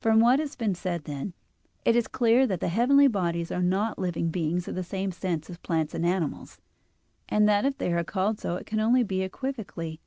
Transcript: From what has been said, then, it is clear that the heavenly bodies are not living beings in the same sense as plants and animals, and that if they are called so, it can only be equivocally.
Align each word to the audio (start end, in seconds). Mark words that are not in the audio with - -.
From 0.00 0.18
what 0.18 0.40
has 0.40 0.56
been 0.56 0.74
said, 0.74 1.04
then, 1.04 1.32
it 1.84 1.94
is 1.94 2.08
clear 2.08 2.48
that 2.48 2.58
the 2.58 2.66
heavenly 2.66 3.06
bodies 3.06 3.52
are 3.52 3.62
not 3.62 3.96
living 3.96 4.30
beings 4.30 4.66
in 4.66 4.74
the 4.74 4.82
same 4.82 5.12
sense 5.12 5.48
as 5.48 5.56
plants 5.56 5.94
and 5.94 6.04
animals, 6.04 6.60
and 7.28 7.48
that 7.48 7.64
if 7.64 7.78
they 7.78 7.92
are 7.92 8.02
called 8.02 8.40
so, 8.40 8.56
it 8.56 8.66
can 8.66 8.80
only 8.80 9.04
be 9.04 9.22
equivocally. 9.22 10.00